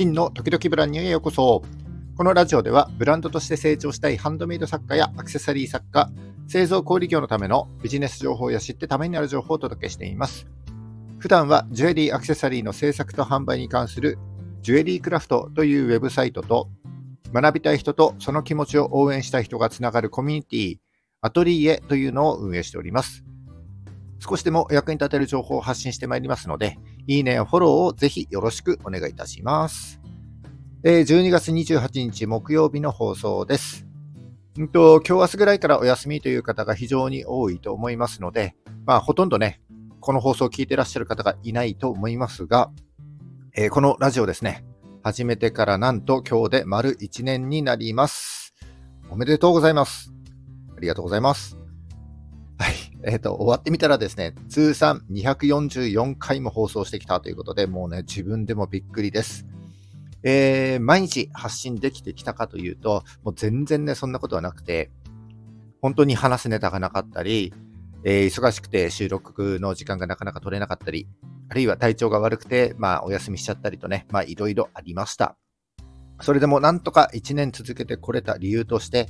[0.00, 1.62] 真の時々ブランニューへようこそ。
[2.16, 6.10] このラジオではブランドとして成長したいハンドメイド作家やアクセサリー作家、
[6.48, 10.46] 製造小売業のためのビジネス情報や知ってためになる情報をお届けしています。
[11.18, 14.16] 普段はジュエリーアクセサリーの制作と販売に関する
[14.62, 16.70] ジュエリークラフトというウェブサイトと
[17.34, 20.76] 学びたい人とその気持ちを応援したい人がつながるコミュニティ
[21.20, 23.22] アトリエというのを運営しております。
[24.18, 30.00] 少しでもお役に立てる情報を発信してまいりますので、いいねやフォローをぜひよろしくお願いいたします。
[30.82, 33.86] 12月28日木曜日の放送です。
[34.58, 38.54] んと今日明日ぐらいからお休みという方が非常に多いと思いますので、
[38.86, 39.60] まあ、ほとんどね、
[40.00, 42.70] この放送を聞いてらっしゃる方がいないと思いますが、
[43.54, 44.64] えー、このラジオですね、
[45.02, 48.54] 始めてからなんと今日で丸1年になります。
[49.10, 50.12] おめでとうございます。
[50.76, 51.59] ありがとうございます。
[53.02, 59.46] えっ、ー、と、終わってみたらですね、通算244回も放送してきたということで、もうね、自分でもびっくりです。
[60.22, 64.90] えー、毎日発信できてきたかというと、もう全然ね、そんなことはなくて、
[65.80, 67.54] 本当に話すネタがなかったり、
[68.04, 71.08] えー、忙しくて収録の時間がなかなか取れなかったり、
[71.48, 75.36] あるいは体調が悪くて、まあ、お休みしちゃったりとね、まあ、いろいろありました。
[76.20, 79.08] それでもなんとか1年続けてこれた理由として、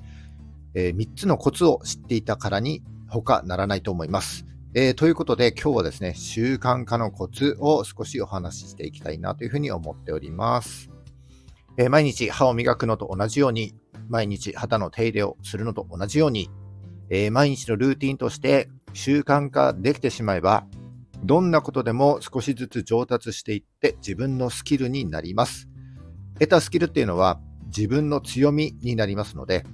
[0.75, 4.47] えー、3つのコツを知っていたからに他ならないと思います。
[4.73, 10.91] えー、ということで今日はですね、習慣化のコツを少しお話ししていきたいなというふうに思っております。
[11.77, 13.75] えー、毎日歯を磨くのと同じように、
[14.09, 16.51] 毎日肌の手入れをするのと同じように、
[17.11, 20.67] えー、毎日のルーティンとして習慣化できてしまえば、
[21.25, 25.69] どんなことでも少しずつ上達していって自分のスキルになります。
[26.35, 29.65] 得たスキルっていうのは自分の強みになりますので、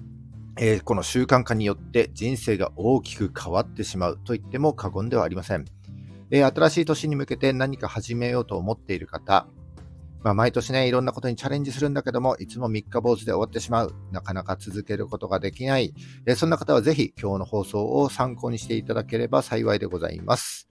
[0.58, 5.64] えー、この習慣化によって人生が大きく変わってしまうと言っても過言ではありません。
[6.30, 9.46] えー、新しい年に向けて何か始めようと思っている方、
[10.26, 13.94] まあ、毎年ね、いろんなことにチャレンジするんだけども、いつも三日坊主で終わってしまう。
[14.10, 15.94] なかなか続けることができない。
[16.26, 20.68] えー、そんな方はぜひ今日の放送を参考にしていただければ幸いでございます。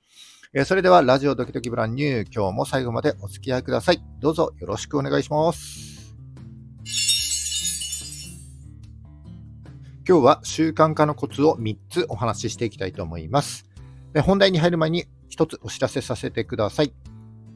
[0.54, 4.02] え、それでは、ラジオドキドキブランニュー、今日も最後までお付き合いください。
[4.20, 5.85] どうぞよろしくお願いします。
[10.08, 13.66] 今日は習慣化のコツを3つお話ししていきたいと思います。
[14.14, 16.94] で本題に入る前に1つお知らせさせてください。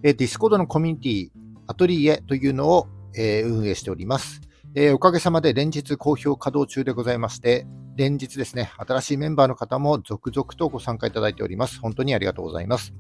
[0.02, 1.30] ディスコードのコミュニティ、
[1.68, 4.42] アトリエというのを、え、運営しております。
[4.74, 11.80] え、おかげさまで連日好評稼働中でございまして、連日ですね、新しいメンバーの方も続々とご参加いただいております。
[11.80, 12.96] 本当にありがとうございます。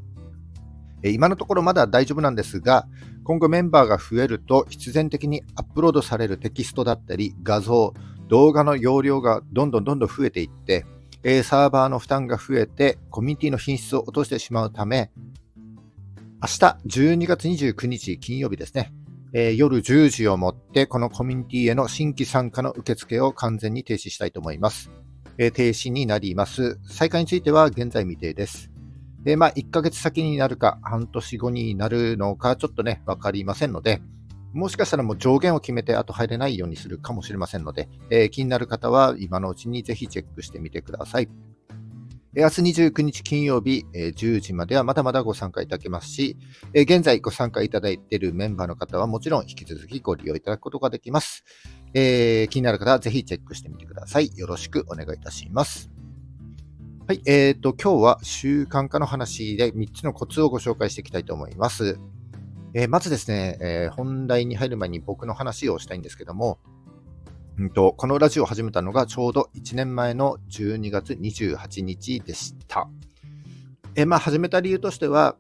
[1.04, 2.88] 今のところまだ大丈夫なんですが、
[3.24, 7.96] 今後メンバーが増えると必然的にアップロードされるテキストだったり画像、
[8.30, 10.86] 動画の容量がどんどんどんどん増えていって、
[11.24, 15.12] えサーバーの負担が増えて、コミュニティの品質を落としてしまうため、
[16.42, 18.94] 明日12月29日金曜日ですね、
[19.34, 24.90] えー、夜10時をもって、このコミュニティへの新規参加の受付を完全に停止したいと思います。
[25.38, 26.80] えー、停止になります。
[26.88, 28.72] 再開については現在未定です。
[29.26, 34.02] えー、まあ、1ヶ月先になるか、半年後になるのか、ちょっとね、わかりませんので、
[34.54, 41.30] もしかしたらもう上限を決めてあと入れないようにするかもしれませんので、えー、気になる方は今のうちにぜひチェックしてみてください。
[42.32, 46.38] 明日29日金曜日、え、10時まではまだまだご参加いただけますし、
[46.74, 51.44] え、現在ご参加いただいているメンバーの方はもちろん引き続きご利用いただくことができます。
[51.96, 54.32] えー、気になる方はぜひチェックしてみてください。
[54.38, 55.90] よろしくお願いいたします。
[57.08, 62.00] はい、えーと、今日は習慣化の話で3つのコツをご紹介していきたいと思います。
[62.74, 66.60] えー、まずですね、えー、本題に入る前に僕の話をしたいんですけども、
[67.58, 72.88] うんと、このラジオを始めたのがちょうど1年前の12月28日でした。
[73.96, 75.36] えー、まあ、始めた理由としては、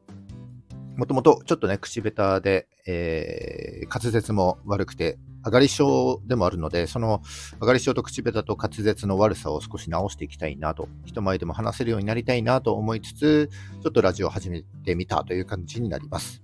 [0.97, 7.21] もともとちょっとね、口下手で、え、滑舌も悪くて、上がり症でもあるので、その
[7.61, 13.49] 上がり症と口下手と滑舌の悪さを少し直していきたいなと、人前でも話せるようになりたいなと思いつつ、
[13.81, 16.43] ちょっとラジオを始めてみたという感じになります。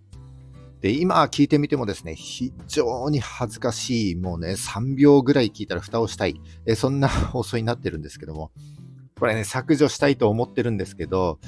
[0.85, 8.51] で、今聞いてみてもですね、非常に恥ずかしい、もうね、3秒ぐらい聞いたら蓋をしたい、えそんな 放送になってるんですけども、
[9.19, 11.39] これね、削除したいと思ってるんですけど、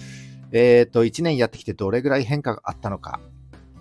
[0.52, 3.20] えっ、ー、と、1年やってきてどれぐらい変化があったのか、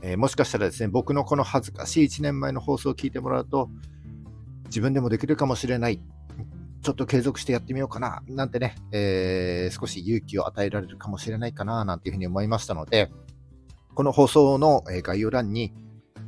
[0.03, 3.70] えー、もしかしたらですね、僕のこの恥ずかしい1年前の放送を聞いてもらうと、
[4.67, 6.03] 自分でもできるかもしれない、
[6.82, 13.11] ちょっと継続してやってみようかな、なんてね、えー、少し勇気を与えられるかもしれないかな、なんていうふうに思いましたので、
[13.96, 15.72] この放送の概要欄に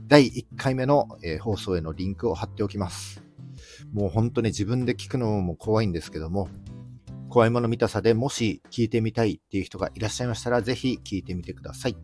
[0.07, 1.07] 第1回目の
[1.43, 3.23] 放送へのリンクを貼っておきます。
[3.93, 6.49] もう本当に自分で聞くのも怖いんですけども、
[7.29, 11.97] 怖いもの見たさでもし聞いてみたいっていう人がいらっしゃいましたら、ぜひ聞いてみてください。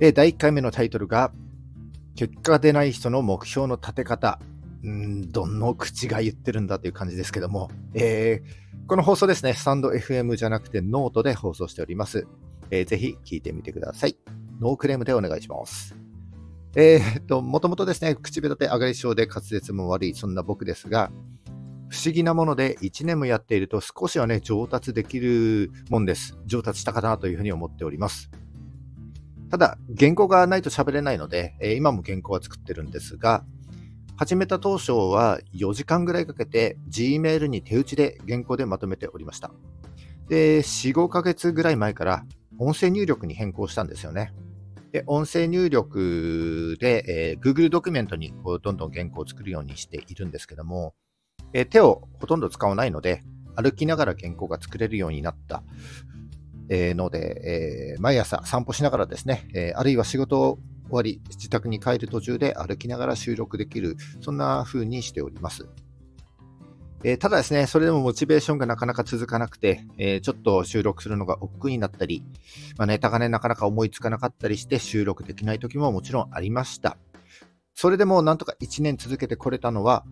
[0.00, 1.30] で、第1回目のタイトルが、
[2.16, 4.40] 結果が出ない人の目標の立て方、
[4.82, 12.26] うんどの口が言ってるんだという感じですけども、えー、この放送ですね、スタンド FM じゃなくてノートで放送しております。
[12.72, 14.16] えー、ぜひ聞いてみてください。
[14.60, 15.96] ノークレームでお願いします。
[16.76, 21.10] えー、っと、もともとですね、口下手上がり症で滑舌も悪い、そんな僕ですが、
[21.88, 26.38] 不思議なもので1年もやっていると少しはね、上達できるもんです。
[26.46, 28.30] 上達したかなというふうに思っております。
[29.50, 33.44] ただ、原稿がないと喋れないので、えー、今も原稿は作ってるんですが、
[34.16, 39.50] 始めた当初は4時間ぐらいかけて Gmail に手打ちで原稿でまとめておりました。
[40.28, 42.24] で、4、5ヶ月ぐらい前から
[42.58, 44.32] 音声入力に変更したんですよね。
[44.92, 50.94] で、音声入力で、えー、Google ドキュメントにこうどんどん原稿を作るようにしているんですけども、
[51.52, 53.22] えー、手をほとんど使わないので、
[53.56, 55.62] 歩きながら原稿が作れるようになった、
[56.68, 60.58] えー、ので、えー、毎朝散歩しながらですね、えあるいは仕事
[60.90, 65.68] 終わり、自宅に帰る途中で歩きながら収録できる、そんな風にしております。
[67.02, 72.24] えー、ただですね、それでもモチベーションがなかなか続かなくて、えー、ちょっと収録するのが億劫になったり、
[72.76, 76.98] まあ、ネタがね、なかなか思いつかなかったりして収録できない時ももちろんありました。
[77.74, 80.04] それでもなんとか1年続けてこれたのは、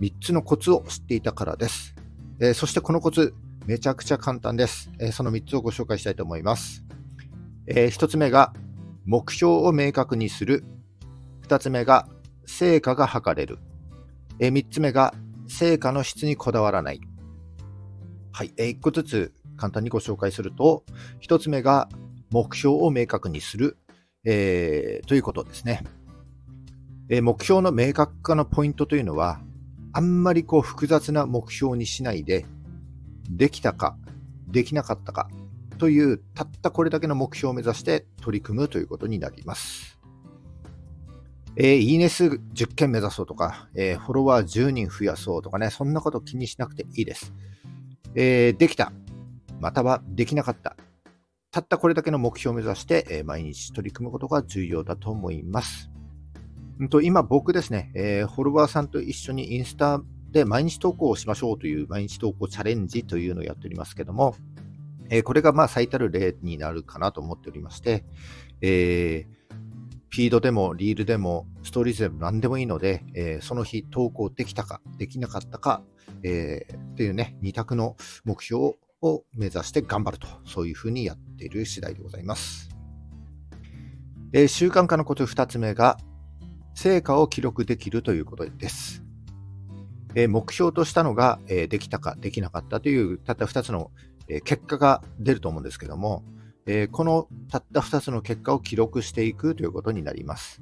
[0.00, 1.94] 3つのコツを知っていたからです。
[2.40, 3.32] えー、そしてこのコツ、
[3.66, 4.90] めちゃくちゃ簡単です。
[5.00, 6.84] えその3つをご紹介したいと思います。
[7.66, 8.52] え1つ目が、
[9.04, 10.64] 目標を明確にする。
[11.48, 12.08] 2つ目が、
[12.46, 13.58] 成果が測れる。
[14.38, 15.14] え3つ目が、
[15.46, 17.00] 成果の質にこだわらない。
[18.32, 20.84] はいえ、1個ずつ簡単にご紹介すると、
[21.22, 21.88] 1つ目が
[22.30, 23.78] 目標を明確にする、
[24.24, 25.84] えー、ということですね。
[27.08, 29.40] えー、目標の明確化のポイントというのは、
[29.92, 32.44] あんまりこう複雑な目標にしないで、
[33.30, 33.96] できたか、
[34.48, 35.30] できなかったか
[35.78, 39.95] という、たったこれだけの目標を目指して取り組むということになります。
[41.58, 47.32] えー、いいね数10件目指そうとか、えー、フォロワー10人増やそうとかね、そんなこと気にしなくていいです。
[48.14, 48.92] えー、できた、
[49.58, 50.76] またはできなかった。
[51.50, 55.90] たったこれだけの目標を目指して、え毎日取り組むことが重要だと思います。
[56.82, 64.36] んと今僕ですね、えフォロワーさんと一緒にインスタで毎日投稿をしましょうという毎日投稿チャレンジというのをやっておりますけども、
[65.08, 68.04] えこれがまあ最たる例になるかなと思っておりまして、
[68.60, 69.45] えー
[70.16, 75.82] フィードでもリールでもストーリーズでも何でもいいので、えー、その日投稿できたかできなかったか、
[76.22, 82.70] えー、っていうね、二択の目標を目指して頑張ると、そういうふうにやっている次第でございます。
[84.32, 85.98] えー、習慣化のこと2つ目が、
[86.74, 89.04] 成果を記録できるということです。
[90.14, 93.90] えー、目標としたのが、えー、できたかできなかったというたった2つの、
[94.28, 96.24] えー、結果が出ると思うんですけども、
[96.66, 100.60] えー、このたった2つの結果を記録していくということになります。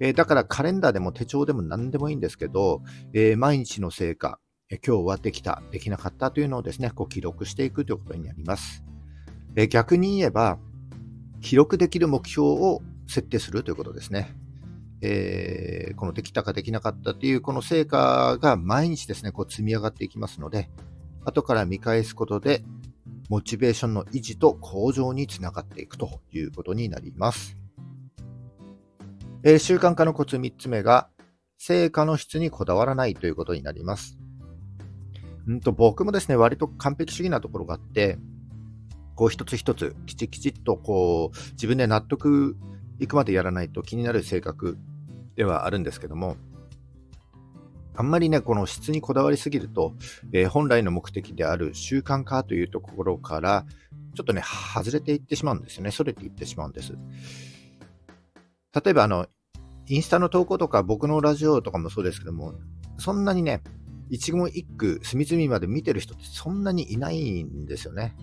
[0.00, 2.82] えー、だからカレンダーでも手帳でも何でもいいんですけど、
[3.12, 4.38] えー、毎日の成果、
[4.70, 8.82] え今日はできた、できなかったというのをですね、こう記録していくということになります。
[9.56, 10.58] え逆に言えば、
[11.42, 14.34] 記録できる目標を設定するということですね。
[15.02, 20.70] えー、このできたかできなかったというこの成果が毎日ですね、こう積み上がっていきますので、
[21.24, 22.62] 後から見返すことで
[23.28, 27.56] モチベーションの維持と向上につながっていくということになります。
[29.42, 31.08] えー、習慣化のコツ3つ目が、
[31.56, 34.18] 成果の質にこだわらないということになります。
[35.50, 38.18] んと僕もですね、割と完璧主義なところがあって、
[39.14, 42.56] こう一つ一つきちきちっとこう自分で納得
[42.98, 44.78] いくまでやらないと気になる性格
[45.36, 46.36] ではあるんですけども、
[48.00, 49.92] あんまりね、この質にこだわりすぎると、
[50.32, 53.66] えー、本来の目的である習慣化というところから、
[54.14, 55.90] ちょっとね、外れていってしまうんですよね。
[55.90, 56.94] それていってしまうんです。
[58.72, 59.26] 例えば、あの、
[59.86, 62.54] インスタの投稿とか、僕のラジオとかもそうですけども、
[62.96, 63.62] そんなにね、
[64.08, 68.16] 一言一句、隅々まで見てる人ってそんなにいないんですよね。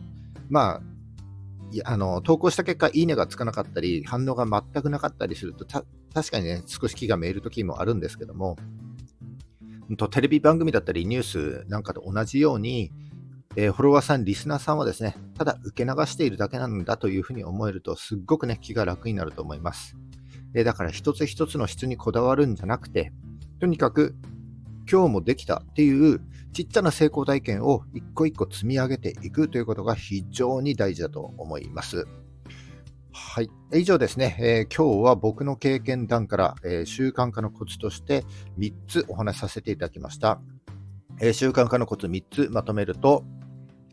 [0.49, 0.81] まあ、
[1.69, 8.55] いやあの投稿した結果、いいねがつかなかったり、反応が全くなかったりすると、確かにね、少し気がめいる時もあるんですけども、
[9.95, 12.91] とテレビ番組だったりニュースなんかと同じように、
[13.55, 19.95] えー、フォロワーさん、リスナーさんはですね、ただ受け流しているだけなんだというふうに思えると、すっごくね、気が楽になると思います。
[20.53, 23.11] でだから一つ一つの質にこだわるんじゃなくて、
[23.59, 24.15] とにかく
[24.89, 26.21] 今日もできたっていう
[26.53, 32.07] ちっちゃな成功体験を一個一個積み上げていくということが非常に大事だと思います。
[33.19, 33.49] はい。
[33.73, 38.23] 以上ですね、えー、今日は僕の経験談から、えー、習慣化のコツとして
[38.59, 40.39] 3つお話しさせていただきました。
[41.19, 43.25] えー、習慣化のコツ3つまとめると、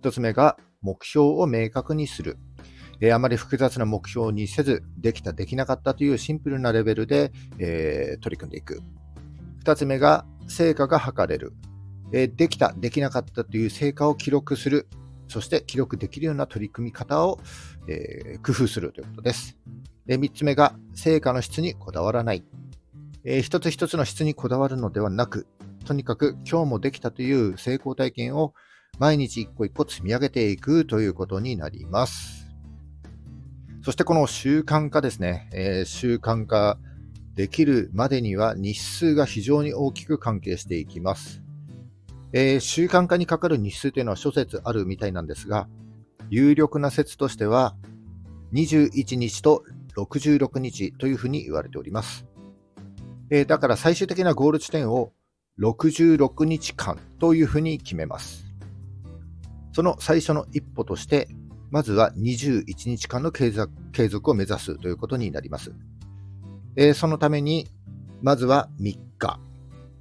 [0.02, 2.36] 1つ目が目標を明確にする。
[3.00, 8.82] え、あまり複雑な目標にせず、できた、できなかったというシンプルなレベルで、え、取り組んでいく。
[9.64, 11.54] 2つ目が、成果が測れる。
[12.12, 14.86] え、できた、できなかったという成果を記録する。
[15.28, 17.38] そして記録できるような取り組み方を、
[17.88, 19.56] え工夫するということです。
[20.06, 22.44] で3つ目が、成果の質にこだわらない。
[23.24, 25.46] え一つ一つの質にこだわるのではなく、
[25.84, 28.54] とにかく今日もできたという成功体験を
[28.98, 32.46] 毎日一個一個積み上げていくということになります。
[33.84, 36.78] そしてこの習慣化ですね、えー、習慣化
[37.34, 41.43] できるまでには日数が非常に大きく関係していきます。
[42.36, 45.68] えー、習慣化にかかる日数というのは諸説あるみたいなんですが、
[46.30, 47.76] 有力な説としては
[48.52, 49.64] 21日と
[49.96, 52.26] 66日というふうに言われております。
[53.30, 55.12] えー、だから最終的なゴール地点を
[55.60, 58.44] 66日間というふうに決めます。
[59.72, 61.28] その最初の一歩として、
[61.70, 65.72] まずは21日間の継続を目指すということになります。
[66.74, 67.68] えー、そのために、
[68.22, 69.38] まずは3日、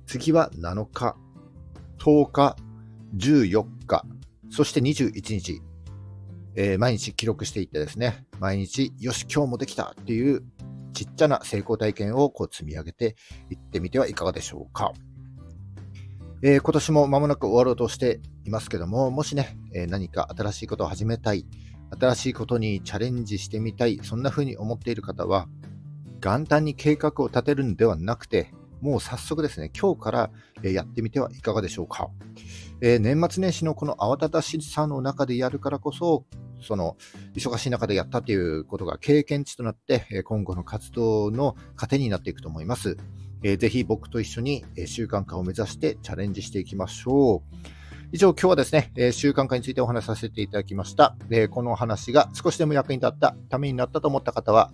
[0.07, 1.15] 次は7日、
[2.03, 2.57] 10日、
[3.15, 4.05] 14日、
[4.49, 5.61] そして21日、
[6.53, 10.43] えー、毎日記録していってですね、毎日、よし、今日もできたっていう
[10.91, 13.15] ちっちゃな成功体験をこう積み上げて
[13.49, 14.91] いってみてはいかがでしょうか。
[16.41, 21.45] えー、今年も間もなく終わろうとしていますけども、もしね、えー、何か新しいことを始めたい、
[21.97, 25.47] 新しいことにチャレンジしてみたい、そんな風に思っている方は、
[26.19, 28.51] 元旦に計画を立てるんではなくて、
[28.83, 30.29] もう早速ですね、今日から
[30.61, 32.09] やってみてはいかがでしょうか。
[32.81, 36.25] えー、年末年始のこの慌ただしさの中でやるからこそ、
[36.61, 36.97] その
[37.33, 42.97] 忙しい中でやったということが経験値となって、今後の活動の糧になっていくと思います。
[43.41, 47.41] えー、ぜひ僕と一緒に習慣化を目指してチャレンジしていきましょう。
[48.11, 51.15] 以上、今日はですね、え習慣化についてお話しさせていただきました。
[51.29, 54.71] えこの話が少しでも役に立った、ためになったと思った方は、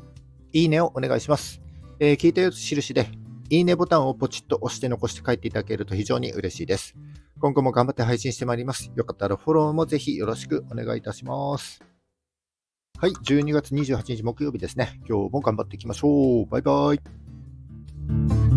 [0.51, 1.61] いいねをお願いします。
[1.99, 3.07] え聞いたよと印で、
[3.49, 6.95] いいねボタンをポチッと押して残して帰っていただけると非常に嬉しいです。
[7.39, 8.91] 今後も頑張って配信してまいります。
[8.95, 11.81] よかったらフォローもぜひよろしくお願いいたします。
[12.99, 14.99] はい、12月28日木曜日ですね。
[15.09, 16.45] 今日も頑張っていきましょう。
[16.45, 18.48] バイバイ。